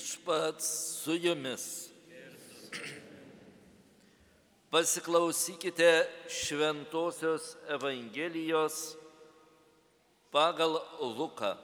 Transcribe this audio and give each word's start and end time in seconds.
Viešpats 0.00 0.66
su 1.02 1.14
jumis. 1.14 1.90
Pasiklausykite 4.70 6.08
Šventojios 6.28 7.56
Evangelijos 7.68 8.96
pagal 10.32 10.80
Luką. 11.00 11.56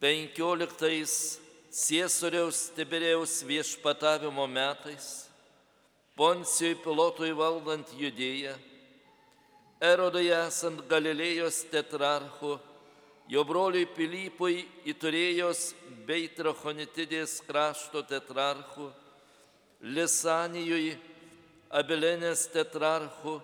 15 0.00 1.38
Ciesoriaus 1.70 2.70
Tiberiaus 2.74 3.42
viešpatavimo 3.42 4.46
metais, 4.46 5.28
Poncijui 6.16 6.74
pilotui 6.82 7.30
valdant 7.32 7.86
judėją, 7.94 8.56
Erodui 9.80 10.26
esant 10.34 10.82
Galilėjos 10.90 11.62
tetrarchu, 11.70 12.58
jo 13.30 13.44
broliui 13.46 13.86
Pilypui 13.86 14.64
įturėjos 14.90 15.70
bei 16.06 16.26
Trachonitidės 16.34 17.38
krašto 17.46 18.02
tetrarchu, 18.02 18.88
Lisanijui, 19.80 20.96
Abelenės 21.70 22.48
tetrarchu, 22.50 23.36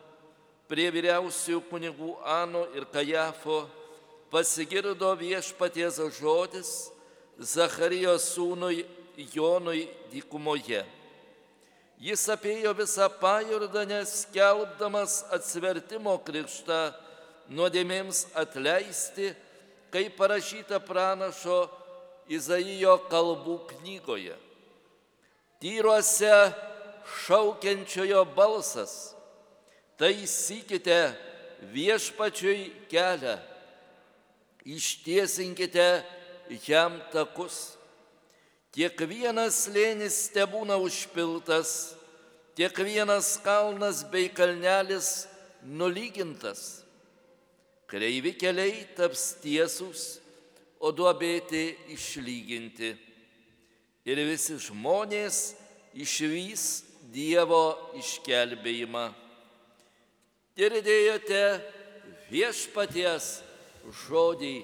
prie 0.66 0.88
vyriausių 0.90 1.60
kunigų 1.70 2.16
Ano 2.26 2.64
ir 2.74 2.88
Kajafo 2.90 3.62
pasigirdo 4.34 5.12
viešpaties 5.14 6.00
žodis 6.18 6.72
Zacharijos 7.38 8.26
sūnui 8.34 8.82
Jonui 9.30 9.86
dykumoje. 10.10 10.82
Jis 12.02 12.26
apėjo 12.28 12.74
visą 12.76 13.06
pajordanę, 13.22 14.02
skelbdamas 14.04 15.22
atsivertimo 15.32 16.18
krikštą 16.26 16.80
nuodėmėms 17.48 18.26
atleisti, 18.36 19.30
kaip 19.96 20.18
parašyta 20.18 20.76
pranašo 20.84 21.70
Izaijo 22.28 22.98
kalbų 23.08 23.54
knygoje. 23.70 24.34
Tyruose 25.62 26.32
šaukiančiojo 27.22 28.26
balsas, 28.36 29.14
taisykite 29.96 30.98
viešpačiui 31.72 32.66
kelią, 32.92 33.38
ištiesinkite 34.68 35.88
jam 36.68 37.00
takus. 37.14 37.78
Kiekvienas 38.76 39.64
lėnis 39.72 40.26
te 40.34 40.44
būna 40.44 40.76
užpiltas, 40.76 41.94
kiekvienas 42.58 43.38
kalnas 43.40 44.04
bei 44.12 44.28
kalnelis 44.28 45.24
nulygintas. 45.64 46.85
Kreivi 47.86 48.32
keliai 48.34 48.82
taps 48.96 49.36
tiesus, 49.42 50.18
o 50.82 50.90
duobėti 50.92 51.76
išlyginti. 51.94 52.90
Ir 54.06 54.20
visi 54.28 54.58
žmonės 54.60 55.54
išvys 55.96 56.66
Dievo 57.06 57.94
išgelbėjimą. 57.96 59.06
Girdėjote 60.58 61.42
viešpaties 62.28 63.28
žodį. 64.06 64.56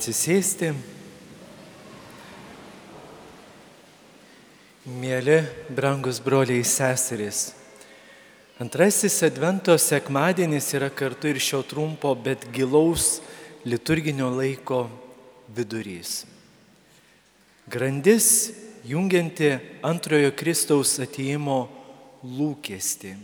Atsisėsti. 0.00 0.70
Mėly, 4.88 5.42
brangus 5.76 6.22
broliai 6.24 6.64
seserys. 6.64 7.50
Antrasis 8.60 9.18
Advento 9.28 9.76
sekmadienis 9.76 10.72
yra 10.76 10.88
kartu 10.88 11.28
ir 11.28 11.40
šio 11.40 11.60
trumpo, 11.68 12.14
bet 12.16 12.48
gilaus 12.48 13.20
liturginio 13.68 14.30
laiko 14.32 14.86
vidurys. 15.52 16.24
Grandis 17.68 18.54
jungianti 18.88 19.52
antrojo 19.84 20.32
Kristaus 20.32 20.96
atėjimo 21.04 21.66
lūkesti 22.24 23.18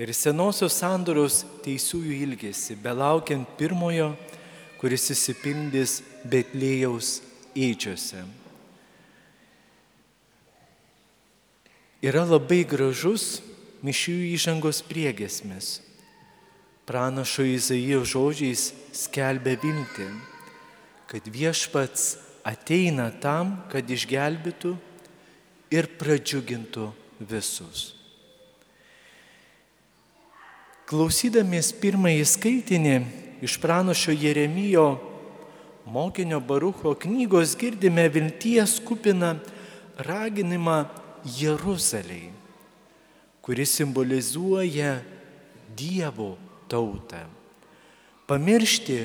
ir 0.00 0.14
senosios 0.14 0.78
sandoros 0.78 1.42
teisiųjų 1.66 2.20
ilgesi, 2.30 2.78
belaukiant 2.78 3.58
pirmojo, 3.58 4.14
kuris 4.80 5.10
įsipildys 5.12 5.98
Betlėjaus 6.24 7.18
eičiuose. 7.52 8.22
Yra 12.00 12.24
labai 12.24 12.62
gražus 12.64 13.42
mišių 13.84 14.16
įžangos 14.32 14.80
priegesmis. 14.88 15.82
Pranašo 16.88 17.44
Izaijo 17.44 18.00
žodžiais 18.08 18.70
skelbia 18.96 19.58
viltį, 19.60 20.08
kad 21.12 21.28
viešpats 21.28 22.16
ateina 22.48 23.10
tam, 23.20 23.58
kad 23.68 23.84
išgelbėtų 23.84 24.72
ir 25.76 25.92
pradžiugintų 26.00 26.88
visus. 27.20 27.90
Klausydamies 30.88 31.68
pirmąjį 31.78 32.24
skaitinį 32.26 32.96
iš 33.42 33.56
pranašo 33.60 34.12
Jeremijo 34.12 34.98
mokinio 35.86 36.40
Barucho 36.40 36.94
knygos 36.94 37.56
girdime 37.58 38.08
vilties 38.08 38.80
kupiną 38.84 39.38
raginimą 39.98 40.84
Jeruzaliai, 41.24 42.30
kuris 43.42 43.74
simbolizuoja 43.76 45.00
Dievo 45.76 46.36
tautą. 46.68 47.24
Pamiršti 48.28 49.04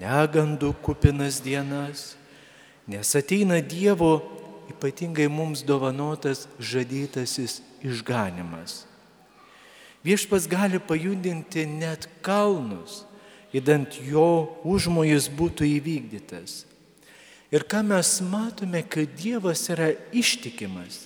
negandų 0.00 0.72
kupinas 0.82 1.40
dienas, 1.44 2.14
nes 2.88 3.14
ateina 3.16 3.60
Dievo 3.60 4.22
ypatingai 4.72 5.28
mums 5.28 5.62
dovanotas 5.66 6.46
žadėtasis 6.58 7.60
išganimas. 7.84 8.84
Viešpas 10.04 10.48
gali 10.48 10.80
pajudinti 10.80 11.64
net 11.68 12.08
kalnus, 12.24 13.04
įdant 13.54 14.00
jo 14.02 14.58
užmojas 14.66 15.28
būtų 15.30 15.66
įvykdytas. 15.78 16.64
Ir 17.54 17.62
ką 17.70 17.84
mes 17.86 18.16
matome, 18.26 18.82
kad 18.82 19.12
Dievas 19.14 19.68
yra 19.70 19.92
ištikimas. 20.10 21.04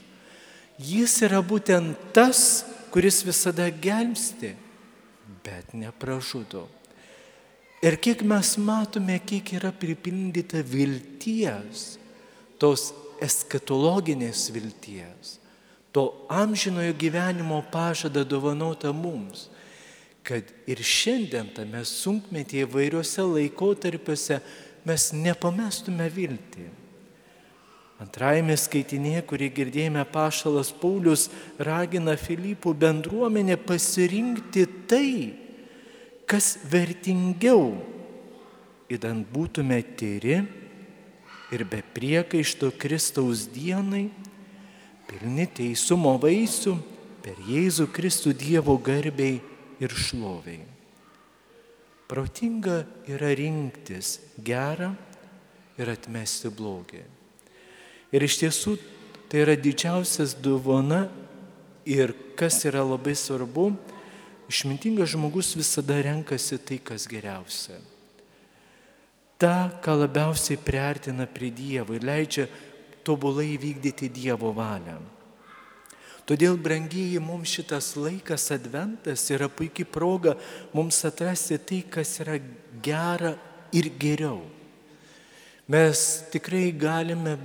Jis 0.81 1.19
yra 1.27 1.43
būtent 1.45 1.99
tas, 2.17 2.65
kuris 2.95 3.21
visada 3.27 3.67
gelbsti, 3.69 4.55
bet 5.45 5.75
nepražudo. 5.77 6.65
Ir 7.85 7.99
kiek 8.01 8.25
mes 8.27 8.57
matome, 8.59 9.19
kiek 9.21 9.53
yra 9.59 9.71
pripildyta 9.75 10.65
vilties, 10.67 11.99
tos 12.59 12.91
eskatologinės 13.23 14.49
vilties, 14.55 15.37
to 15.93 16.09
amžinojo 16.31 16.95
gyvenimo 16.99 17.61
pažada 17.71 18.25
dovanota 18.27 18.91
mums, 18.95 19.47
kad 20.29 20.45
ir 20.69 20.83
šiandien 20.85 21.49
tame 21.57 21.81
sunkmetyje 21.89 22.67
įvairiuose 22.67 23.25
laikotarpiuose 23.25 24.37
mes 24.85 25.07
nepamestume 25.17 26.09
viltį. 26.13 26.67
Antrajame 27.99 28.55
skaitinėje, 28.55 29.25
kurį 29.27 29.49
girdėjome, 29.57 30.05
pašalas 30.13 30.69
Paulius 30.71 31.27
ragina 31.59 32.15
Filipų 32.21 32.75
bendruomenę 32.79 33.57
pasirinkti 33.59 34.67
tai, 34.87 35.11
kas 36.29 36.59
vertingiau, 36.71 37.73
įdant 38.93 39.27
būtume 39.33 39.81
tyri 39.99 40.43
ir 41.51 41.65
be 41.67 41.81
priekaišto 41.97 42.71
Kristaus 42.79 43.49
dienai, 43.51 44.11
pilni 45.09 45.49
teisumo 45.51 46.15
vaisių 46.21 46.77
per 47.25 47.41
Jėzų 47.49 47.89
Kristų 47.97 48.37
Dievo 48.37 48.77
garbiai 48.79 49.41
ir 49.81 49.95
šloviai. 49.95 50.65
Protinga 52.09 52.83
yra 53.11 53.35
rinktis 53.37 54.17
gerą 54.41 54.95
ir 55.79 55.91
atmesti 55.93 56.51
blogį. 56.51 57.05
Ir 58.17 58.25
iš 58.25 58.39
tiesų 58.41 58.79
tai 59.29 59.43
yra 59.45 59.57
didžiausias 59.61 60.33
dovana 60.41 61.07
Ir 61.89 62.13
kas 62.37 62.61
yra 62.69 62.83
labai 62.85 63.15
svarbu, 63.17 63.71
išmintingas 64.53 65.15
žmogus 65.15 65.55
visada 65.57 65.97
renkasi 66.05 66.59
tai, 66.61 66.77
kas 66.85 67.07
geriausia. 67.09 67.79
Ta, 69.41 69.71
ką 69.81 69.95
labiausiai 70.03 70.61
priartina 70.61 71.25
prie 71.25 71.49
Dievo 71.49 71.97
ir 71.97 72.05
leidžia 72.05 72.45
tobulai 73.07 73.57
vykdyti 73.57 74.11
Dievo 74.13 74.53
valią. 74.53 74.99
Todėl, 76.29 76.59
brangieji, 76.61 77.17
mums 77.25 77.49
šitas 77.57 77.95
laikas 77.97 78.51
adventas 78.53 79.23
yra 79.33 79.49
puikia 79.49 79.87
proga 79.89 80.35
mums 80.77 81.01
atrasti 81.09 81.57
tai, 81.57 81.79
kas 81.89 82.19
yra 82.21 82.37
gera 82.85 83.33
ir 83.73 83.89
geriau. 83.97 84.43
Mes 85.69 86.03
tikrai 86.33 86.71
galime 86.73 87.39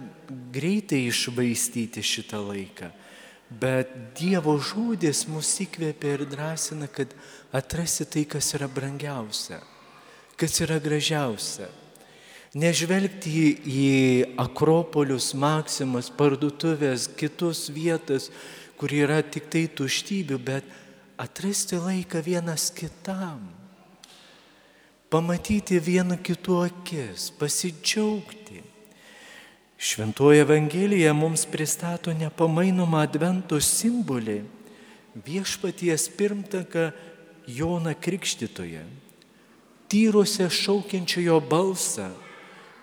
greitai 0.52 1.06
išvaistyti 1.10 2.04
šitą 2.04 2.40
laiką, 2.44 2.90
bet 3.52 3.92
Dievo 4.20 4.56
žodis 4.60 5.26
mus 5.28 5.52
įkvėpia 5.64 6.18
ir 6.18 6.26
drąsina, 6.32 6.88
kad 6.92 7.12
atrasi 7.56 8.08
tai, 8.08 8.24
kas 8.28 8.52
yra 8.56 8.68
brangiausia, 8.72 9.60
kas 10.40 10.60
yra 10.64 10.80
gražiausia. 10.84 11.68
Nežvelgti 12.54 13.48
į 13.66 13.94
akropolius, 14.38 15.32
maksimas, 15.34 16.12
parduotuvės, 16.14 17.08
kitus 17.18 17.66
vietas, 17.74 18.28
kur 18.84 18.92
yra 18.92 19.22
tik 19.24 19.46
tai 19.48 19.62
tuštybių, 19.72 20.38
bet 20.44 20.66
atrasti 21.16 21.78
laiką 21.80 22.20
vienas 22.20 22.66
kitam. 22.76 23.46
Pamatyti 25.08 25.78
vienu 25.80 26.18
kitu 26.20 26.58
akis, 26.66 27.30
pasidžiaugti. 27.40 28.60
Šventoji 29.80 30.44
Evangelija 30.44 31.14
mums 31.16 31.46
pristato 31.48 32.12
nepamainomą 32.12 33.00
advento 33.08 33.62
simbolį 33.64 34.42
viešpaties 35.16 36.10
pirmtaką 36.20 36.90
Joną 37.48 37.96
Krikštytoje, 37.96 38.84
tyruose 39.88 40.52
šaukiančiojo 40.52 41.40
balsą, 41.40 42.12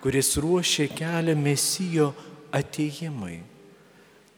kuris 0.01 0.33
ruošia 0.41 0.89
kelią 0.97 1.37
mesijo 1.37 2.09
ateimui. 2.49 3.50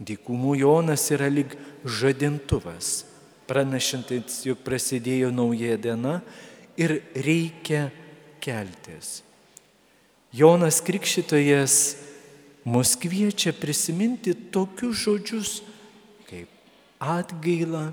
Dykumų 0.01 0.55
Jonas 0.63 1.05
yra 1.13 1.29
lyg 1.29 1.53
žadintuvas, 1.85 3.03
pranašintis, 3.47 4.41
jog 4.47 4.63
prasidėjo 4.65 5.29
nauja 5.33 5.77
diena 5.77 6.21
ir 6.79 6.97
reikia 7.13 7.89
keltis. 8.43 9.21
Jonas 10.33 10.81
Krikščitojas 10.81 11.75
mus 12.65 12.95
kviečia 12.97 13.53
prisiminti 13.53 14.33
tokius 14.33 15.03
žodžius 15.05 15.51
kaip 16.25 16.49
atgaila 16.97 17.91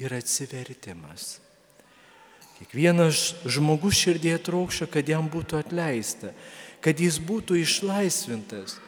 ir 0.00 0.14
atsivertimas. 0.16 1.36
Kiekvienas 2.58 3.36
žmogus 3.46 3.98
širdėje 4.00 4.40
trokšia, 4.48 4.88
kad 4.90 5.06
jam 5.06 5.28
būtų 5.30 5.60
atleista, 5.60 6.32
kad 6.82 6.98
jis 6.98 7.20
būtų 7.22 7.60
išlaisvintas. 7.62 8.78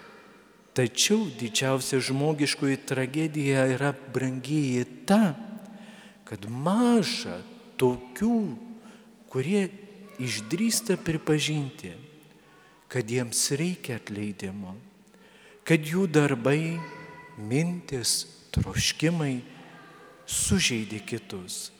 Tačiau 0.74 1.26
didžiausia 1.34 1.98
žmogiškoji 1.98 2.78
tragedija 2.86 3.66
yra 3.72 3.90
brangiai 4.14 4.84
ta, 5.06 5.34
kad 6.24 6.46
maža 6.46 7.40
tokių, 7.80 8.36
kurie 9.30 9.66
išdrįsta 10.22 10.94
pripažinti, 11.02 11.90
kad 12.90 13.10
jiems 13.10 13.42
reikia 13.58 13.98
atleidimo, 13.98 14.76
kad 15.66 15.82
jų 15.86 16.06
darbai, 16.10 16.78
mintis, 17.38 18.26
troškimai 18.54 19.40
sužeidė 20.26 21.00
kitus 21.06 21.70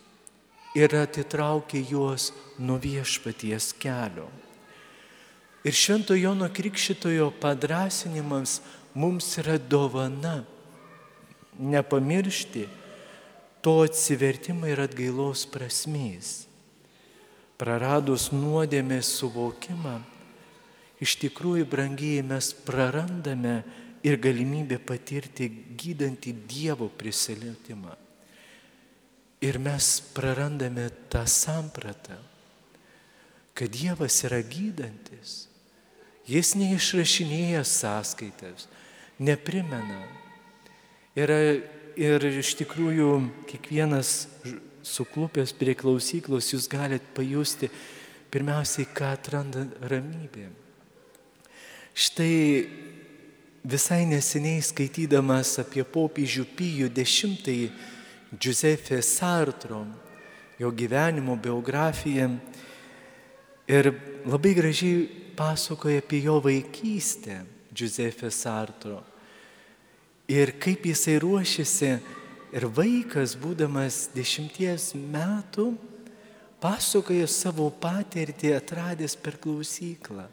ir 0.75 0.95
atitraukė 0.95 1.81
juos 1.89 2.31
nuo 2.59 2.79
viešpaties 2.79 3.73
kelio. 3.79 4.29
Ir 5.67 5.75
Švento 5.77 6.15
Jono 6.17 6.47
Krikščitojo 6.49 7.27
padrasinimams 7.41 8.59
mums 8.93 9.37
yra 9.41 9.57
dovana 9.57 10.41
nepamiršti 11.59 12.67
to 13.61 13.81
atsivertimo 13.85 14.65
ir 14.69 14.81
atgailos 14.81 15.45
prasmės. 15.51 16.47
Praradus 17.61 18.31
nuodėmės 18.33 19.11
suvokimą, 19.19 19.99
iš 20.97 21.13
tikrųjų 21.21 21.67
brangiai 21.69 22.23
mes 22.25 22.49
prarandame 22.65 23.59
ir 24.01 24.17
galimybę 24.17 24.79
patirti 24.81 25.45
gydantį 25.77 26.33
Dievo 26.49 26.89
prisilietimą. 26.89 27.93
Ir 29.41 29.57
mes 29.61 29.93
prarandame 30.13 30.89
tą 31.09 31.21
sampratą, 31.29 32.17
kad 33.53 33.69
Dievas 33.73 34.19
yra 34.25 34.41
gydantis. 34.41 35.45
Jis 36.29 36.53
neišrašinėja 36.57 37.63
sąskaitas, 37.65 38.67
neprimena. 39.21 40.01
Ir, 41.17 41.31
ir 41.99 42.25
iš 42.41 42.55
tikrųjų 42.61 43.13
kiekvienas 43.49 44.25
suklupęs 44.81 45.53
prie 45.57 45.75
klausyklos 45.77 46.49
jūs 46.53 46.67
galite 46.71 47.05
pajusti 47.15 47.69
pirmiausiai, 48.31 48.87
ką 48.87 49.11
atranda 49.17 49.65
ramybė. 49.91 50.47
Štai 51.91 52.35
visai 53.67 54.05
neseniai 54.09 54.63
skaitydamas 54.63 55.57
apie 55.61 55.83
popiežių 55.83 56.45
Pijų 56.57 56.87
dešimtąjį 56.95 57.67
Giuseppe 58.39 59.01
Sartro, 59.03 59.83
jo 60.57 60.71
gyvenimo 60.71 61.35
biografiją 61.35 62.29
ir 63.67 63.91
labai 64.25 64.55
gražiai 64.55 65.03
pasakoja 65.35 65.99
apie 65.99 66.23
jo 66.23 66.39
vaikystę 66.41 67.41
Giuseppe 67.75 68.31
Sartro. 68.31 69.10
Ir 70.31 70.53
kaip 70.63 70.85
jisai 70.87 71.17
ruošėsi 71.19 71.91
ir 72.55 72.67
vaikas, 72.71 73.33
būdamas 73.35 74.05
dešimties 74.15 74.93
metų, 74.95 75.73
pasakoja 76.63 77.27
savo 77.27 77.67
patirtį 77.83 78.53
atradęs 78.55 79.17
per 79.19 79.35
klausyklą. 79.41 80.27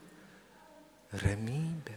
Ramybė. 1.18 1.96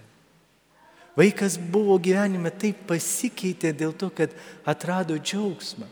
Vaikas 1.20 1.58
buvo 1.60 1.98
gyvenime 2.00 2.50
taip 2.55 2.86
pasikeitė 2.88 3.74
dėl 3.75 3.91
to, 3.91 4.08
kad 4.15 4.31
atrado 4.63 5.17
džiaugsmą. 5.20 5.89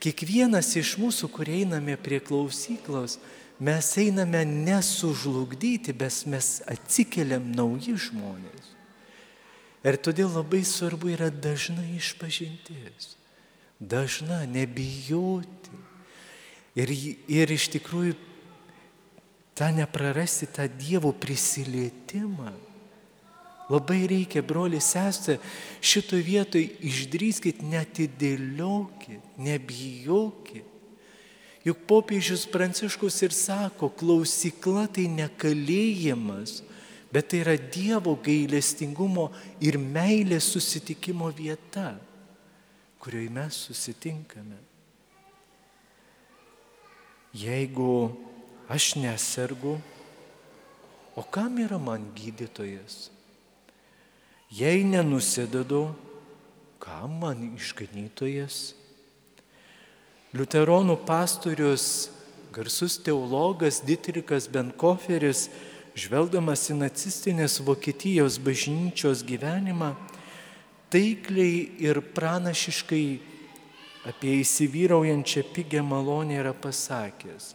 Kiekvienas 0.00 0.70
iš 0.78 0.94
mūsų, 1.00 1.28
kurie 1.34 1.64
einame 1.64 1.96
prie 1.98 2.20
klausyklos, 2.22 3.18
mes 3.58 3.90
einame 3.98 4.44
nesužlugdyti, 4.46 5.96
bet 5.96 6.22
mes 6.30 6.60
atsikeliam 6.70 7.50
nauji 7.56 7.96
žmonės. 8.06 8.65
Ir 9.86 9.98
todėl 10.02 10.32
labai 10.34 10.64
svarbu 10.66 11.12
yra 11.14 11.28
dažna 11.30 11.84
išpažintis. 11.94 13.14
Dažna, 13.78 14.42
nebijoti. 14.50 15.82
Ir, 16.76 16.90
ir 17.30 17.52
iš 17.54 17.68
tikrųjų 17.76 18.16
tą 19.56 19.70
neprarasti, 19.72 20.48
tą 20.50 20.66
Dievo 20.68 21.12
prisilietimą. 21.14 22.52
Labai 23.70 24.04
reikia, 24.06 24.44
broli 24.46 24.78
sesė, 24.82 25.40
šito 25.82 26.18
vietoj 26.22 26.68
išdrįskit, 26.86 27.64
netidėliokit, 27.66 29.38
nebijokit. 29.42 30.74
Juk 31.66 31.80
popiežius 31.90 32.44
Pranciškus 32.46 33.16
ir 33.26 33.34
sako, 33.34 33.88
klausykla 33.90 34.84
tai 34.86 35.08
nekalėjimas, 35.10 36.60
bet 37.12 37.30
tai 37.30 37.42
yra 37.44 37.56
Dievo 37.56 38.16
gailestingumo 38.22 39.30
ir 39.62 39.78
meilės 39.78 40.48
susitikimo 40.54 41.30
vieta, 41.34 41.94
kurioje 43.02 43.30
mes 43.30 43.58
susitinkame. 43.68 44.58
Jeigu 47.36 48.16
aš 48.72 48.94
nesergu, 48.98 49.76
o 51.16 51.22
kam 51.22 51.60
yra 51.62 51.78
man 51.78 52.08
gydytojas? 52.16 53.10
Jei 54.50 54.84
nenusidedu, 54.86 55.90
kam 56.82 57.20
man 57.22 57.42
išganytojas? 57.56 58.74
Liuteronų 60.36 60.98
pastorius, 61.06 62.10
garsus 62.52 62.96
teologas 63.00 63.82
Dietrikas 63.84 64.48
Benkoferis, 64.52 65.46
žvelgdamas 65.96 66.68
į 66.70 66.76
nacistinės 66.82 67.60
Vokietijos 67.64 68.36
bažnyčios 68.42 69.24
gyvenimą, 69.26 69.94
taikliai 70.92 71.64
ir 71.82 72.02
pranašiškai 72.14 73.06
apie 74.06 74.36
įsivyraujančią 74.42 75.42
pigę 75.54 75.82
malonę 75.82 76.36
yra 76.38 76.52
pasakęs. 76.54 77.54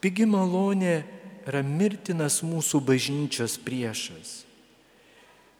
Pigi 0.00 0.24
malonė 0.28 1.00
yra 1.48 1.64
mirtinas 1.66 2.40
mūsų 2.46 2.80
bažnyčios 2.84 3.56
priešas. 3.64 4.44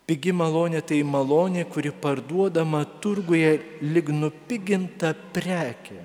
Pigi 0.06 0.32
malonė 0.34 0.80
tai 0.86 1.00
malonė, 1.06 1.64
kuri 1.70 1.92
parduodama 1.92 2.84
turguje 3.02 3.58
lyg 3.82 4.08
nupiginta 4.10 5.12
prekė. 5.34 6.00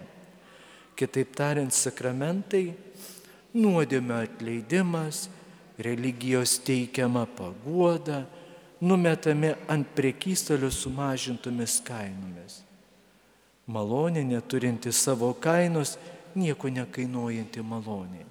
Kitaip 0.96 1.32
tariant, 1.36 1.74
sakramentai- 1.74 2.74
nuodėmio 3.62 4.20
atleidimas, 4.24 5.28
religijos 5.78 6.60
teikiama 6.64 7.26
paguoda, 7.26 8.26
numetami 8.82 9.54
ant 9.68 9.88
priekystalio 9.96 10.72
sumažintomis 10.72 11.80
kainomis. 11.86 12.62
Malonė 13.68 14.22
neturinti 14.28 14.92
savo 14.94 15.32
kainos, 15.42 15.96
nieko 16.36 16.70
nekainuojanti 16.70 17.64
malonė. 17.66 18.26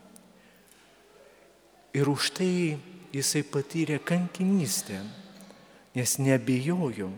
Ir 1.94 2.10
už 2.10 2.30
tai 2.38 2.78
jisai 3.14 3.42
patyrė 3.46 4.00
kankinystę, 4.02 5.00
nes 5.94 6.16
nebijojo 6.18 7.10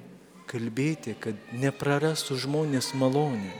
kalbėti, 0.47 1.17
kad 1.21 1.37
neprarastų 1.57 2.37
žmonės 2.45 2.93
malonę. 2.97 3.53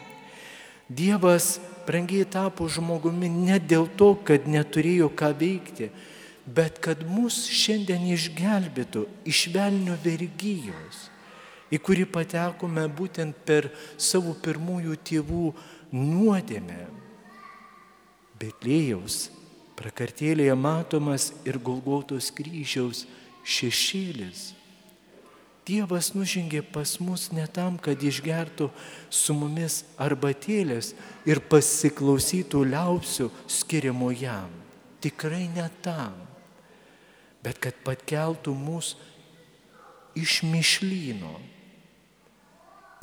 Dievas 0.87 1.57
brangiai 1.87 2.27
tapo 2.29 2.69
žmogumi 2.71 3.31
ne 3.33 3.59
dėl 3.59 3.89
to, 3.99 4.13
kad 4.27 4.47
neturėjo 4.47 5.09
ką 5.19 5.33
veikti, 5.35 5.91
bet 6.47 6.79
kad 6.83 7.03
mus 7.11 7.43
šiandien 7.51 8.07
išgelbėtų 8.15 9.05
iš 9.27 9.47
velnio 9.55 9.97
vergyjos, 10.05 11.07
į 11.75 11.81
kurį 11.83 12.07
patekome 12.15 12.87
būtent 12.87 13.35
per 13.47 13.73
savo 13.99 14.37
pirmųjų 14.43 14.99
tėvų 15.11 15.47
nuodėmę. 15.93 16.85
Betlėjaus 18.39 19.31
prakartėlėje 19.77 20.55
matomas 20.55 21.33
ir 21.49 21.59
Golgotos 21.59 22.31
kryžiaus 22.35 23.05
šešėlis. 23.47 24.53
Dievas 25.67 26.13
nužengė 26.15 26.61
pas 26.63 26.93
mus 27.03 27.33
ne 27.35 27.43
tam, 27.51 27.75
kad 27.75 27.99
išgertų 27.99 28.69
su 29.11 29.35
mumis 29.35 29.81
arbatėlės 29.99 30.93
ir 31.27 31.41
pasiklausytų 31.51 32.63
liaupsių 32.71 33.27
skiriamo 33.51 34.13
jam. 34.15 34.53
Tikrai 35.03 35.49
ne 35.51 35.67
tam, 35.83 36.15
bet 37.47 37.61
kad 37.63 37.77
pakeltų 37.87 38.55
mus 38.59 38.97
iš 40.19 40.41
mišlyno, 40.51 41.35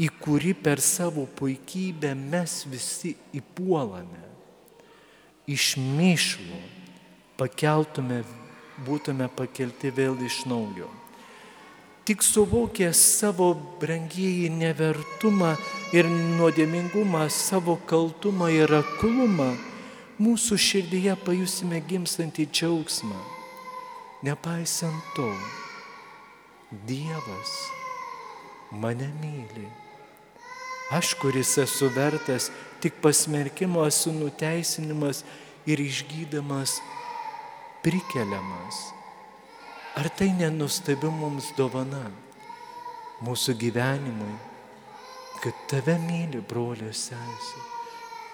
į 0.04 0.10
kurį 0.20 0.52
per 0.66 0.82
savo 0.84 1.24
puikybę 1.40 2.12
mes 2.18 2.64
visi 2.68 3.14
įpuolame. 3.40 4.26
Iš 5.48 5.76
mišlo 5.80 6.60
pakeltume, 7.40 8.24
būtume 8.84 9.30
pakelti 9.32 9.92
vėl 9.96 10.20
iš 10.28 10.44
naujo 10.50 10.90
tik 12.04 12.24
suvokę 12.24 12.94
savo 12.94 13.54
brangieji 13.80 14.50
nevertumą 14.52 15.54
ir 15.96 16.10
nuodėmingumą, 16.12 17.30
savo 17.32 17.78
kaltumą 17.88 18.50
ir 18.52 18.74
aklumą, 18.76 19.54
mūsų 20.20 20.58
širdyje 20.60 21.16
pajusime 21.24 21.80
gimstantį 21.88 22.50
džiaugsmą. 22.52 23.22
Nepaisant 24.24 25.04
to, 25.16 25.28
Dievas 26.88 27.52
mane 28.72 29.12
myli. 29.20 29.68
Aš, 30.96 31.14
kuris 31.20 31.58
esu 31.58 31.90
vertas 31.92 32.48
tik 32.80 33.02
pasmerkimo, 33.04 33.84
esu 33.84 34.16
nuteisinimas 34.16 35.26
ir 35.68 35.84
išgydamas, 35.84 36.80
prikeliamas. 37.84 38.80
Ar 40.00 40.08
tai 40.08 40.32
nenustabi 40.40 41.12
mums 41.12 41.52
dovana 41.60 42.08
mūsų 43.28 43.60
gyvenimui, 43.60 44.36
kad 45.44 45.64
tave 45.68 46.00
myli 46.00 46.40
brolio 46.40 46.96
sesė? 46.96 47.70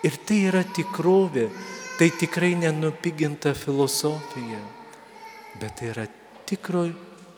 Ir 0.05 0.21
tai 0.21 0.43
yra 0.53 0.61
tikrovė, 0.63 1.49
tai 1.97 2.13
tikrai 2.13 2.53
nenupiginta 2.55 3.57
filosofija, 3.57 4.61
bet 5.59 5.77
tai 5.79 5.91
yra 5.93 6.05
tikro 6.49 6.87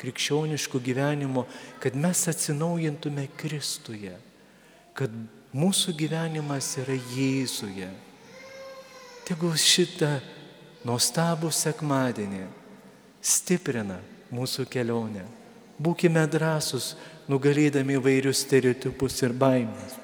krikščioniško 0.02 0.80
gyvenimo, 0.82 1.46
kad 1.80 1.96
mes 1.96 2.24
atsinaujintume 2.32 3.28
Kristuje, 3.38 4.16
kad 4.98 5.14
mūsų 5.54 5.94
gyvenimas 5.98 6.72
yra 6.82 6.96
Jėzuje. 6.96 7.90
Tegul 9.28 9.54
šitą 9.60 10.16
nuostabų 10.88 11.52
sekmadienį 11.54 12.46
stiprina 13.22 14.00
mūsų 14.34 14.66
kelionę. 14.72 15.28
Būkime 15.82 16.24
drąsus, 16.30 16.96
nugalėdami 17.30 17.98
vairius 18.02 18.44
stereotipus 18.46 19.22
ir 19.26 19.34
baimės. 19.38 19.98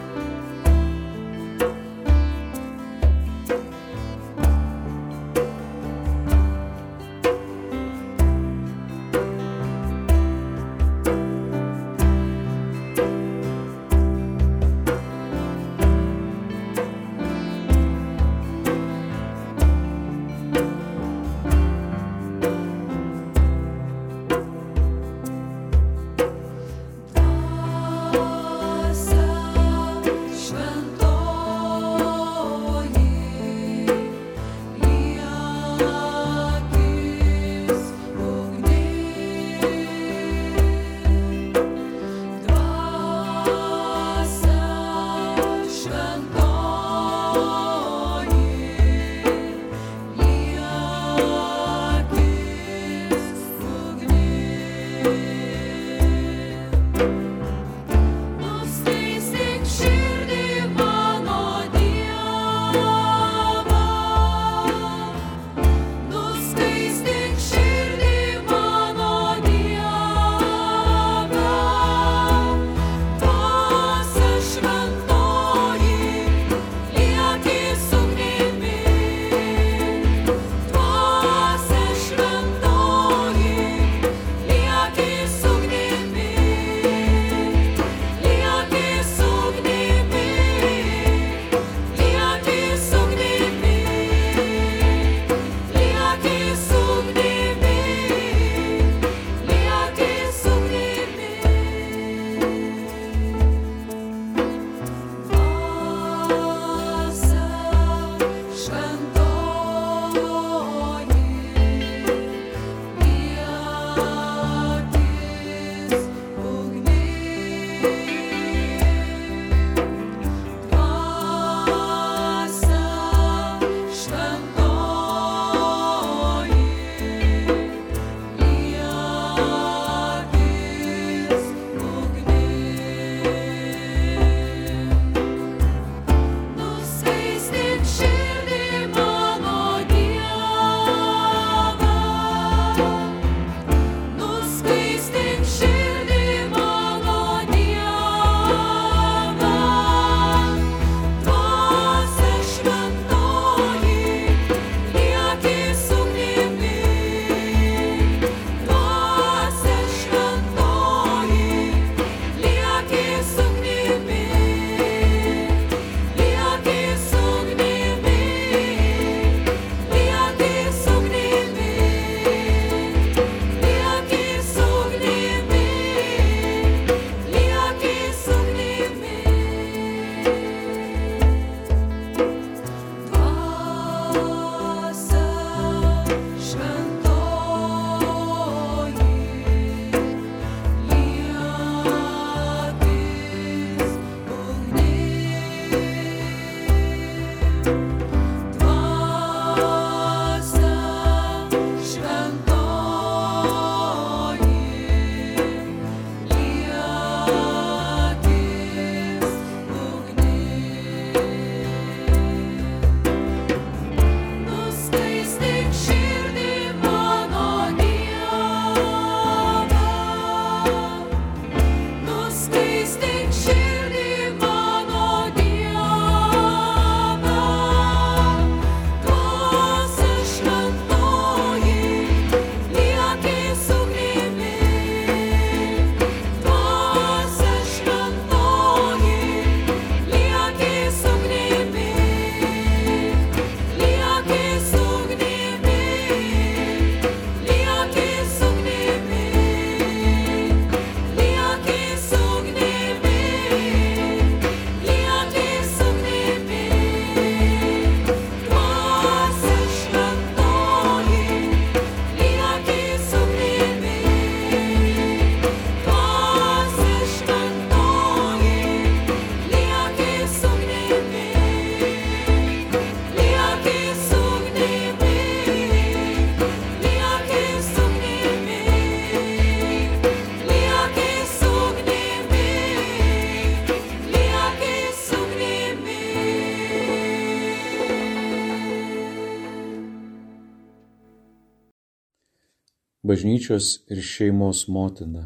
bažnyčios 293.20 293.84
ir 293.92 294.00
šeimos 294.00 294.68
motina. 294.72 295.26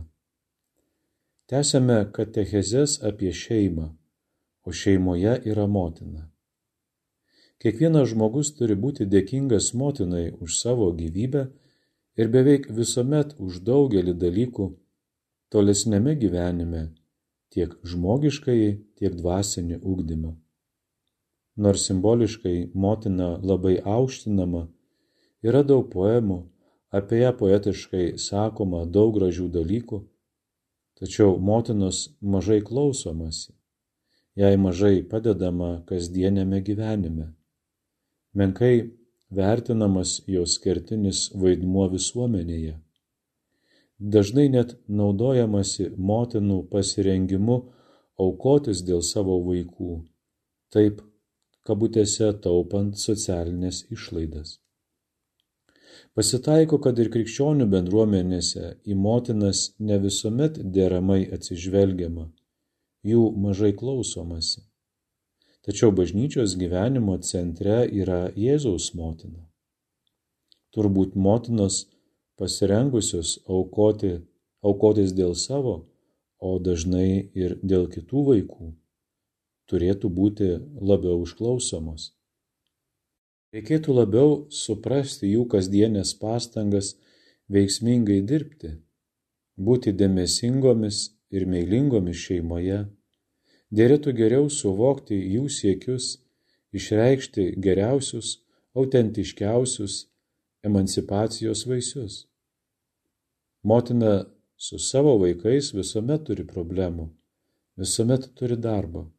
Tęsėme 1.46 1.98
katechezės 2.16 2.96
apie 3.06 3.30
šeimą, 3.30 3.92
o 4.66 4.72
šeimoje 4.74 5.36
yra 5.52 5.68
motina. 5.68 6.24
Kiekvienas 7.62 8.10
žmogus 8.10 8.50
turi 8.58 8.74
būti 8.74 9.06
dėkingas 9.06 9.68
motinai 9.78 10.32
už 10.42 10.58
savo 10.58 10.88
gyvybę 10.98 11.44
ir 12.18 12.32
beveik 12.34 12.66
visuomet 12.80 13.36
už 13.38 13.60
daugelį 13.62 14.16
dalykų 14.24 14.66
tolesnėme 15.54 16.16
gyvenime, 16.24 16.84
tiek 17.54 17.76
žmogiškai, 17.84 18.80
tiek 18.98 19.14
dvasinį 19.22 19.84
ugdymą. 19.84 20.34
Nors 21.58 21.86
simboliškai 21.86 22.72
motina 22.74 23.38
labai 23.38 23.78
aukštinama, 23.86 24.66
yra 25.46 25.62
daug 25.62 25.92
poemų, 25.94 26.40
apie 26.94 27.20
ją 27.24 27.32
poetiškai 27.40 28.06
sakoma 28.22 28.84
daug 28.96 29.16
gražių 29.18 29.48
dalykų, 29.58 30.00
tačiau 31.02 31.38
motinos 31.50 32.02
mažai 32.22 32.60
klausomasi, 32.68 33.54
jai 34.38 34.54
mažai 34.66 34.96
padedama 35.14 35.72
kasdienėme 35.90 36.62
gyvenime. 36.68 37.32
Menkai 38.38 38.76
vertinamas 39.40 40.20
jos 40.30 40.58
kertinis 40.62 41.28
vaidmuo 41.44 41.88
visuomenėje. 41.96 42.78
Dažnai 44.14 44.48
net 44.54 44.76
naudojamasi 45.02 45.92
motinų 45.98 46.64
pasirengimu 46.74 47.60
aukotis 48.26 48.82
dėl 48.86 49.02
savo 49.06 49.40
vaikų, 49.48 50.02
taip 50.74 51.02
kabutėse 51.66 52.34
taupant 52.44 53.00
socialinės 53.00 53.86
išlaidas. 53.96 54.60
Pasitaiko, 56.18 56.78
kad 56.84 57.00
ir 57.00 57.10
krikščionių 57.14 57.68
bendruomenėse 57.72 58.76
į 58.86 58.98
motinas 59.06 59.64
ne 59.80 59.98
visuomet 60.04 60.60
deramai 60.76 61.24
atsižvelgiama, 61.38 62.28
jų 63.12 63.24
mažai 63.46 63.74
klausomasi. 63.80 64.62
Tačiau 65.64 65.94
bažnyčios 65.96 66.58
gyvenimo 66.60 67.16
centre 67.24 67.84
yra 67.88 68.28
Jėzaus 68.36 68.90
motina. 69.00 69.46
Turbūt 70.76 71.16
motinos 71.16 71.86
pasirengusios 72.40 73.38
aukoti, 73.48 74.18
aukotis 74.66 75.14
dėl 75.16 75.38
savo, 75.40 75.76
o 76.44 76.58
dažnai 76.60 77.30
ir 77.44 77.56
dėl 77.64 77.88
kitų 77.94 78.26
vaikų, 78.30 78.74
turėtų 79.72 80.10
būti 80.20 80.50
labiau 80.82 81.22
užklausomos. 81.24 82.12
Reikėtų 83.54 83.94
labiau 83.94 84.30
suprasti 84.50 85.28
jų 85.30 85.44
kasdienės 85.46 86.16
pastangas 86.18 86.96
veiksmingai 87.54 88.24
dirbti, 88.26 88.72
būti 89.68 89.94
dėmesingomis 89.94 91.02
ir 91.30 91.46
meilingomis 91.46 92.18
šeimoje. 92.18 92.80
Dėrėtų 93.70 94.16
geriau 94.18 94.50
suvokti 94.50 95.20
jų 95.36 95.52
siekius, 95.54 96.10
išreikšti 96.74 97.52
geriausius, 97.62 98.39
autentiškiausius 98.74 100.00
emancipacijos 100.66 101.68
vaisius. 101.70 102.24
Motina 103.62 104.26
su 104.58 104.82
savo 104.82 105.20
vaikais 105.22 105.76
visuomet 105.78 106.26
turi 106.26 106.50
problemų, 106.50 107.12
visuomet 107.78 108.32
turi 108.34 108.58
darbą. 108.58 109.12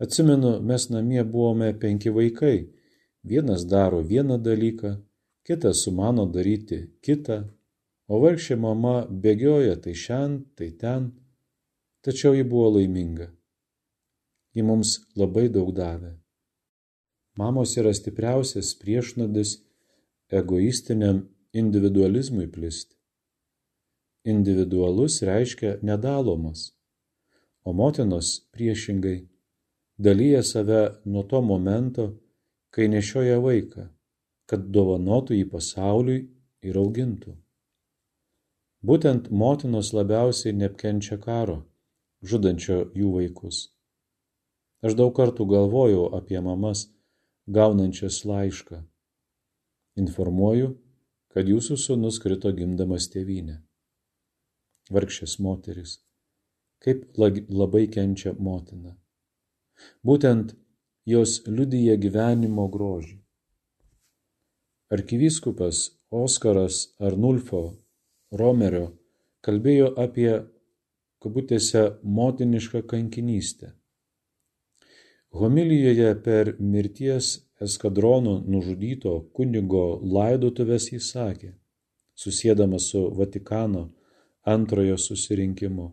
Atsimenu, 0.00 0.56
mes 0.64 0.88
namie 0.88 1.20
buvome 1.20 1.74
penki 1.76 2.08
vaikai 2.16 2.79
Vienas 3.22 3.66
daro 3.66 4.02
vieną 4.02 4.38
dalyką, 4.38 4.96
kitas 5.44 5.82
sumano 5.84 6.24
daryti 6.26 6.78
kitą, 7.04 7.42
o 8.08 8.20
vargšė 8.22 8.56
mama 8.56 8.94
bėgioja 9.06 9.76
tai 9.84 9.94
šiandien, 9.94 10.46
tai 10.56 10.70
ten, 10.82 11.10
tačiau 12.04 12.32
ji 12.34 12.44
buvo 12.44 12.70
laiminga. 12.78 13.28
Ji 14.54 14.64
mums 14.66 14.96
labai 15.20 15.48
daug 15.52 15.70
davė. 15.76 16.16
Mamos 17.38 17.76
yra 17.78 17.92
stipriausias 17.94 18.72
priešnodis 18.80 19.60
egoistiniam 20.40 21.22
individualizmui 21.52 22.48
plisti. 22.50 22.96
Individualus 24.24 25.20
reiškia 25.22 25.78
nedalomas, 25.86 26.72
o 27.64 27.72
motinos 27.72 28.40
priešingai 28.52 29.28
dalyja 29.96 30.42
save 30.42 30.82
nuo 31.04 31.22
to 31.22 31.40
momento, 31.42 32.10
kai 32.74 32.88
nešioja 32.88 33.40
vaiką, 33.42 33.88
kad 34.50 34.68
dovanotų 34.74 35.38
jį 35.38 35.46
pasauliui 35.52 36.20
ir 36.66 36.78
augintų. 36.78 37.34
Būtent 38.86 39.28
motinos 39.30 39.92
labiausiai 39.92 40.54
neapkenčia 40.56 41.18
karo, 41.20 41.58
žudančio 42.24 42.78
jų 42.96 43.10
vaikus. 43.18 43.66
Aš 44.80 44.96
daug 44.96 45.12
kartų 45.16 45.44
galvojau 45.50 46.06
apie 46.16 46.40
mamas, 46.40 46.86
gaunančias 47.46 48.22
laišką. 48.24 48.80
Informuoju, 50.00 50.70
kad 51.34 51.50
jūsų 51.50 51.76
sunus 51.76 52.18
krito 52.22 52.52
gimdamas 52.56 53.10
tėvynę. 53.12 53.58
Vargšės 54.90 55.36
moteris. 55.44 55.98
Kaip 56.80 57.04
labai 57.20 57.84
kenčia 57.92 58.32
motina. 58.38 58.96
Būtent 60.06 60.56
jos 61.06 61.40
liudija 61.46 61.96
gyvenimo 61.96 62.68
grožį. 62.68 63.16
Arkivyskupas 64.90 65.90
Oskaras 66.10 66.96
Arnulfo 66.98 67.60
Romerio 68.34 68.88
kalbėjo 69.46 69.92
apie 70.04 70.32
kabutėse 71.22 71.84
motinišką 72.02 72.82
kankinystę. 72.90 73.70
Homilijoje 75.30 76.10
per 76.24 76.56
mirties 76.58 77.28
eskadronų 77.62 78.34
nužudyto 78.50 79.12
kunigo 79.36 80.00
laidotuvės 80.02 80.88
jis 80.92 81.12
sakė, 81.14 81.52
susėdamas 82.18 82.90
su 82.90 83.04
Vatikano 83.14 83.84
antrojo 84.42 84.96
susirinkimu. 84.98 85.86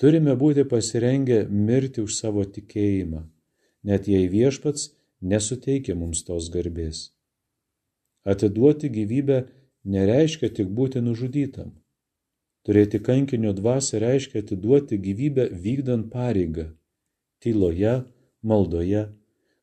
Turime 0.00 0.34
būti 0.34 0.64
pasirengę 0.70 1.44
mirti 1.50 2.00
už 2.02 2.16
savo 2.16 2.44
tikėjimą, 2.56 3.20
net 3.84 4.08
jei 4.08 4.28
viešpats 4.32 4.90
nesuteikia 5.20 5.94
mums 5.96 6.24
tos 6.26 6.50
garbės. 6.52 7.10
Atiduoti 8.24 8.88
gyvybę 8.88 9.44
nereiškia 9.84 10.50
tik 10.56 10.70
būti 10.78 11.02
nužudytam. 11.04 11.74
Turėti 12.64 13.00
kankinio 13.04 13.52
dvasę 13.52 14.00
reiškia 14.00 14.40
atiduoti 14.40 14.96
gyvybę 14.96 15.50
vykdant 15.64 16.08
pareigą, 16.12 16.70
tyloje, 17.44 17.98
maldoje, 18.40 19.02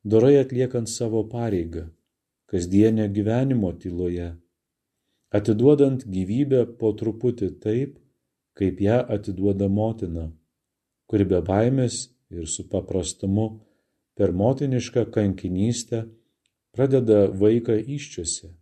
dorai 0.04 0.36
atliekant 0.38 0.90
savo 0.90 1.24
pareigą, 1.26 1.88
kasdienio 2.46 3.08
gyvenimo 3.10 3.72
tyloje, 3.82 4.28
atiduodant 5.34 6.06
gyvybę 6.06 6.62
po 6.78 6.92
truputį 6.94 7.50
taip, 7.64 7.98
kaip 8.54 8.80
ją 8.84 9.00
atiduoda 9.16 9.66
motina, 9.68 10.28
kuri 11.10 11.26
be 11.26 11.42
baimės 11.42 12.04
ir 12.30 12.46
su 12.46 12.68
paprastumu 12.70 13.48
per 14.14 14.32
motinišką 14.32 15.06
kankinystę 15.14 16.04
pradeda 16.72 17.26
vaiką 17.42 17.78
iščiose, 17.96 18.52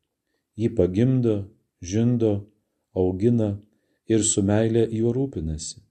jį 0.61 0.71
pagimdo, 0.79 1.37
žindo, 1.83 2.33
augina 2.95 3.51
ir 4.11 4.25
su 4.27 4.43
meilė 4.47 4.87
juo 4.95 5.13
rūpinasi. 5.17 5.83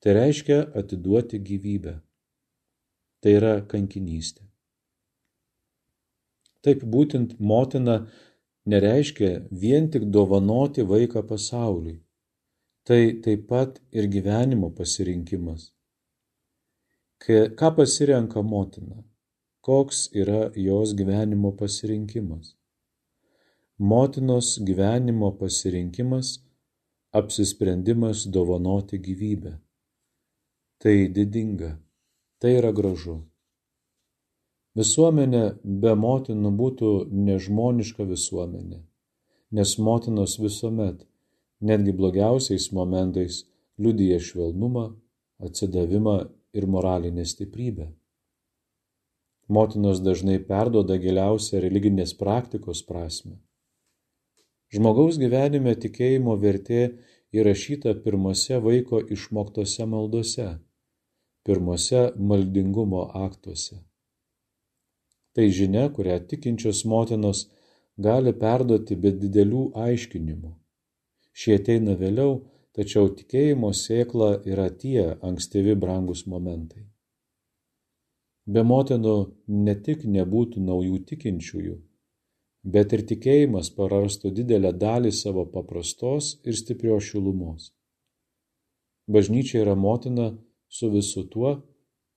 Tai 0.00 0.14
reiškia 0.14 0.58
atiduoti 0.78 1.40
gyvybę. 1.42 1.94
Tai 3.18 3.32
yra 3.34 3.54
kankinystė. 3.66 4.44
Taip 6.62 6.84
būtent 6.84 7.34
motina 7.40 8.04
nereiškia 8.66 9.48
vien 9.50 9.88
tik 9.90 10.06
dovanoti 10.14 10.84
vaiką 10.86 11.24
pasauliui. 11.26 11.98
Tai 12.86 13.00
taip 13.24 13.48
pat 13.50 13.80
ir 13.92 14.06
gyvenimo 14.12 14.70
pasirinkimas 14.76 15.72
ką 17.24 17.68
pasirenka 17.76 18.42
motina, 18.42 19.02
koks 19.60 19.98
yra 20.20 20.50
jos 20.56 20.94
gyvenimo 20.98 21.50
pasirinkimas. 21.60 22.54
Motinos 23.78 24.58
gyvenimo 24.66 25.28
pasirinkimas- 25.38 26.28
apsisprendimas 27.20 28.18
dovanoti 28.34 28.96
gyvybę. 29.06 29.52
Tai 30.80 31.08
didinga, 31.14 31.70
tai 32.38 32.52
yra 32.60 32.72
gražu. 32.72 33.16
Visuomenė 34.78 35.44
be 35.82 35.92
motinų 36.06 36.50
būtų 36.60 36.90
nežmoniška 37.10 38.04
visuomenė, 38.14 38.78
nes 39.56 39.70
motinos 39.78 40.38
visuomet, 40.38 41.06
netgi 41.60 41.92
blogiausiais 42.00 42.70
momentais, 42.72 43.44
liudyja 43.82 44.20
švelnumą, 44.20 44.84
atsidavimą 45.46 46.16
ir 46.58 46.66
moralinę 46.74 47.24
stiprybę. 47.32 47.88
Motinos 49.48 50.02
dažnai 50.04 50.38
perdoda 50.50 50.98
giliausią 51.00 51.62
religinės 51.64 52.12
praktikos 52.22 52.82
prasme. 52.88 53.38
Žmogaus 54.74 55.16
gyvenime 55.22 55.72
tikėjimo 55.80 56.34
vertė 56.42 56.82
įrašyta 57.32 57.94
pirmose 58.04 58.58
vaiko 58.64 59.00
išmoktose 59.16 59.86
maldose, 59.88 60.48
pirmose 61.48 62.02
maldingumo 62.32 63.06
aktuose. 63.24 63.78
Tai 65.32 65.46
žinia, 65.54 65.86
kurią 65.96 66.18
tikinčios 66.28 66.84
motinos 66.84 67.46
gali 67.96 68.34
perduoti 68.42 68.96
be 69.00 69.14
didelių 69.22 69.64
aiškinimų. 69.86 70.52
Šie 71.32 71.56
ateina 71.60 71.94
vėliau, 71.96 72.40
tačiau 72.78 73.08
tikėjimo 73.10 73.72
sėkla 73.74 74.28
yra 74.46 74.68
tie 74.70 75.16
ankstyvi 75.28 75.74
brangus 75.82 76.22
momentai. 76.30 76.84
Be 78.46 78.62
motinų 78.64 79.14
ne 79.66 79.74
tik 79.86 80.04
nebūtų 80.16 80.62
naujų 80.64 81.00
tikinčiųjų, 81.08 81.74
bet 82.74 82.94
ir 82.96 83.02
tikėjimas 83.10 83.72
prarastų 83.74 84.30
didelę 84.36 84.70
dalį 84.84 85.10
savo 85.12 85.44
paprastos 85.56 86.36
ir 86.46 86.56
stiprios 86.60 87.10
šilumos. 87.10 87.72
Bažnyčia 89.10 89.64
yra 89.64 89.74
motina 89.74 90.28
su 90.68 90.90
visu 90.92 91.24
tuo, 91.32 91.56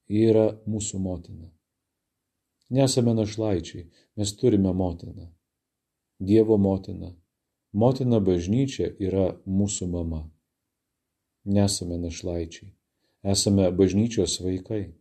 ji 0.08 0.28
yra 0.30 0.46
mūsų 0.68 1.00
motina. 1.02 1.50
Nesame 2.70 3.16
našlaičiai, 3.18 3.88
mes 4.16 4.32
turime 4.38 4.72
motiną. 4.72 5.26
Dievo 6.20 6.56
motina. 6.56 7.10
Motina 7.72 8.20
bažnyčia 8.20 8.92
yra 9.00 9.32
mūsų 9.44 9.88
mama. 9.90 10.22
Nesame 11.44 11.98
našlaičiai. 11.98 12.70
Esame 13.22 13.70
bažnyčios 13.70 14.40
vaikai. 14.40 14.94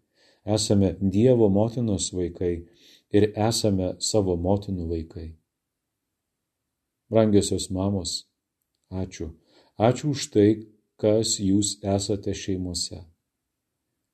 Esame 0.45 0.95
Dievo 1.01 1.49
motinos 1.49 2.13
vaikai 2.13 2.65
ir 3.13 3.30
esame 3.36 3.93
savo 3.99 4.36
motinų 4.38 4.88
vaikai. 4.89 5.27
Brangiosios 7.12 7.69
mamos, 7.69 8.25
ačiū. 8.89 9.30
Ačiū 9.77 10.12
už 10.15 10.30
tai, 10.34 10.49
kas 10.97 11.38
jūs 11.41 11.77
esate 11.84 12.34
šeimose. 12.34 13.04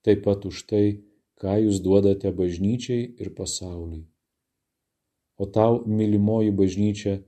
Taip 0.04 0.24
pat 0.26 0.46
už 0.50 0.64
tai, 0.68 1.04
ką 1.40 1.60
jūs 1.64 1.80
duodate 1.84 2.32
bažnyčiai 2.32 3.08
ir 3.22 3.34
pasauliui. 3.36 4.08
O 5.38 5.46
tau, 5.46 5.84
mylimoji 5.86 6.52
bažnyčia, 6.52 7.20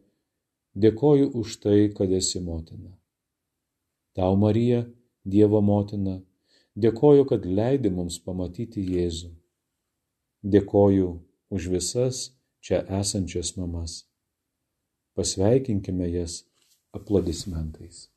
dėkoju 0.76 1.32
už 1.40 1.60
tai, 1.64 1.80
kad 1.94 2.12
esi 2.12 2.42
motina. 2.42 2.99
Tau, 4.20 4.36
Marija, 4.36 4.82
Dievo 5.24 5.62
motina, 5.64 6.18
dėkoju, 6.76 7.24
kad 7.30 7.46
leidi 7.48 7.88
mums 7.88 8.18
pamatyti 8.20 8.84
Jėzų. 8.84 9.30
Dėkoju 10.44 11.14
už 11.56 11.68
visas 11.72 12.20
čia 12.60 12.82
esančias 13.00 13.54
mamas. 13.56 13.94
Pasveikinkime 15.16 16.12
jas 16.12 16.42
aplodismentais. 16.92 18.09